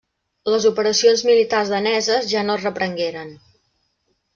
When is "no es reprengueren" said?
2.49-3.35